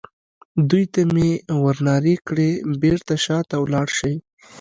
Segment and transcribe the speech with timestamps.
[0.69, 1.31] دوی ته مې
[1.63, 2.49] ور نارې کړې:
[2.81, 4.15] بېرته شا ته ولاړ شئ.